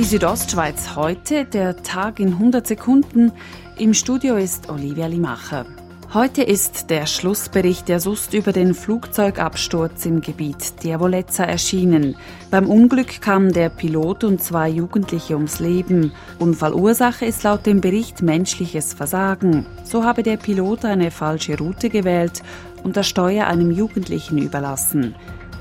Die 0.00 0.06
Südostschweiz 0.06 0.96
heute, 0.96 1.44
der 1.44 1.82
Tag 1.82 2.20
in 2.20 2.28
100 2.28 2.66
Sekunden. 2.66 3.32
Im 3.76 3.92
Studio 3.92 4.36
ist 4.36 4.70
Olivia 4.70 5.06
Limacher. 5.06 5.66
Heute 6.14 6.42
ist 6.42 6.88
der 6.88 7.04
Schlussbericht 7.04 7.86
der 7.86 8.00
SUST 8.00 8.32
über 8.32 8.52
den 8.52 8.72
Flugzeugabsturz 8.72 10.06
im 10.06 10.22
Gebiet 10.22 10.82
Diavolezza 10.82 11.44
erschienen. 11.44 12.16
Beim 12.50 12.70
Unglück 12.70 13.20
kamen 13.20 13.52
der 13.52 13.68
Pilot 13.68 14.24
und 14.24 14.42
zwei 14.42 14.70
Jugendliche 14.70 15.34
ums 15.34 15.60
Leben. 15.60 16.12
Unfallursache 16.38 17.26
ist 17.26 17.42
laut 17.42 17.66
dem 17.66 17.82
Bericht 17.82 18.22
menschliches 18.22 18.94
Versagen. 18.94 19.66
So 19.84 20.04
habe 20.04 20.22
der 20.22 20.38
Pilot 20.38 20.86
eine 20.86 21.10
falsche 21.10 21.58
Route 21.58 21.90
gewählt 21.90 22.42
und 22.82 22.96
das 22.96 23.06
Steuer 23.06 23.48
einem 23.48 23.70
Jugendlichen 23.70 24.38
überlassen. 24.38 25.14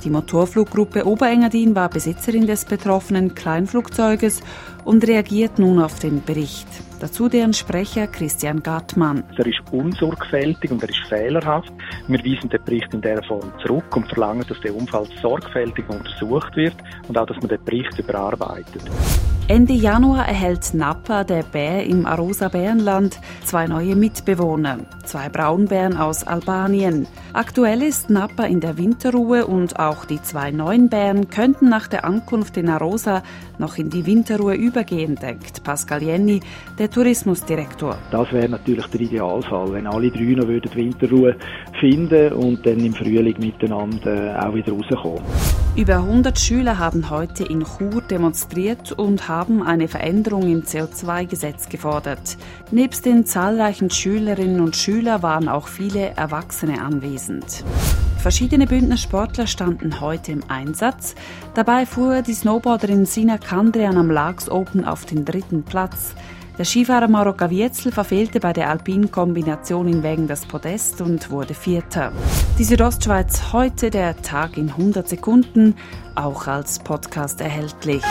Die 0.03 0.09
Motorfluggruppe 0.09 1.05
Oberengadin 1.05 1.75
war 1.75 1.89
Besitzerin 1.89 2.47
des 2.47 2.63
betroffenen 2.63 3.35
Kleinflugzeuges 3.35 4.41
und 4.85 5.05
reagiert 5.05 5.59
nun 5.59 5.81
auf 5.81 5.99
den 5.99 6.23
Bericht. 6.23 6.67
Dazu 7.01 7.27
deren 7.27 7.53
Sprecher 7.53 8.07
Christian 8.07 8.63
Gattmann. 8.63 9.23
Er 9.37 9.45
ist 9.45 9.61
unsorgfältig 9.71 10.71
und 10.71 10.81
er 10.83 10.89
ist 10.89 11.01
fehlerhaft. 11.09 11.71
Wir 12.07 12.19
weisen 12.19 12.49
den 12.49 12.63
Bericht 12.63 12.93
in 12.93 13.01
dieser 13.01 13.23
Form 13.23 13.51
zurück 13.61 13.95
und 13.95 14.07
verlangen, 14.07 14.45
dass 14.47 14.59
der 14.61 14.75
Unfall 14.75 15.07
sorgfältig 15.21 15.87
untersucht 15.89 16.55
wird 16.55 16.75
und 17.07 17.17
auch, 17.17 17.25
dass 17.25 17.37
man 17.37 17.49
den 17.49 17.63
Bericht 17.63 17.99
überarbeitet. 17.99 18.83
Ende 19.49 19.73
Januar 19.73 20.27
erhält 20.27 20.75
Napa, 20.75 21.23
der 21.23 21.41
Bär 21.41 21.83
im 21.83 22.05
Arosa 22.05 22.49
Bärenland, 22.49 23.19
zwei 23.43 23.65
neue 23.65 23.95
Mitbewohner, 23.95 24.77
zwei 25.05 25.27
Braunbären 25.27 25.97
aus 25.97 26.23
Albanien. 26.23 27.07
Aktuell 27.33 27.81
ist 27.81 28.11
Napa 28.11 28.43
in 28.43 28.59
der 28.59 28.77
Winterruhe 28.77 29.47
und 29.47 29.79
auch 29.79 30.05
die 30.05 30.21
zwei 30.21 30.51
neuen 30.51 30.87
Bären 30.87 31.31
könnten 31.31 31.67
nach 31.67 31.87
der 31.87 32.05
Ankunft 32.05 32.57
in 32.57 32.69
Arosa 32.69 33.23
noch 33.57 33.79
in 33.79 33.89
die 33.89 34.05
Winterruhe 34.05 34.53
übergehen, 34.53 35.15
denkt 35.15 35.63
Pascal 35.63 36.03
Jenny, 36.03 36.41
der 36.77 36.91
Tourismusdirektor. 36.91 37.97
Das 38.11 38.31
wäre 38.31 38.49
natürlich 38.49 38.85
der 38.85 39.01
Idealfall, 39.01 39.73
wenn 39.73 39.87
alle 39.87 40.11
drei 40.11 40.35
noch 40.35 40.47
würden 40.47 40.75
Winterruhe 40.75 41.35
finden 41.79 42.33
und 42.33 42.63
dann 42.67 42.79
im 42.85 42.93
Frühling 42.93 43.39
miteinander 43.39 44.47
auch 44.47 44.53
wieder 44.53 44.73
rauskommen. 44.73 45.23
Über 45.75 45.95
100 45.95 46.37
Schüler 46.37 46.77
haben 46.77 47.09
heute 47.09 47.45
in 47.45 47.63
Chur 47.63 48.01
demonstriert 48.01 48.91
und 48.91 49.27
haben 49.27 49.38
haben 49.39 49.63
eine 49.63 49.87
Veränderung 49.87 50.43
im 50.51 50.63
CO2-Gesetz 50.63 51.69
gefordert. 51.69 52.37
Nebst 52.71 53.05
den 53.05 53.25
zahlreichen 53.25 53.89
Schülerinnen 53.89 54.59
und 54.59 54.75
Schülern 54.75 55.23
waren 55.23 55.47
auch 55.47 55.69
viele 55.69 56.09
Erwachsene 56.17 56.81
anwesend. 56.81 57.63
Verschiedene 58.17 58.67
Bündner 58.67 58.97
Sportler 58.97 59.47
standen 59.47 60.01
heute 60.01 60.33
im 60.33 60.43
Einsatz. 60.49 61.15
Dabei 61.53 61.85
fuhr 61.85 62.21
die 62.21 62.33
Snowboarderin 62.33 63.05
Sina 63.05 63.37
Kandrian 63.37 63.95
am 63.95 64.11
Lags 64.11 64.49
Open 64.49 64.83
auf 64.83 65.05
den 65.05 65.23
dritten 65.23 65.63
Platz. 65.63 66.15
Der 66.57 66.65
Skifahrer 66.65 67.07
Mauro 67.07 67.33
Gavietzel 67.33 67.93
verfehlte 67.93 68.41
bei 68.41 68.51
der 68.51 68.69
alpinen 68.69 69.09
Kombination 69.09 69.87
in 69.87 70.03
Wegen 70.03 70.27
das 70.27 70.45
Podest 70.45 70.99
und 70.99 71.31
wurde 71.31 71.53
Vierter. 71.53 72.11
Die 72.57 72.65
Südostschweiz 72.65 73.53
heute 73.53 73.89
der 73.89 74.21
Tag 74.21 74.57
in 74.57 74.67
100 74.67 75.07
Sekunden, 75.07 75.75
auch 76.15 76.47
als 76.47 76.79
Podcast 76.79 77.39
erhältlich. 77.39 78.03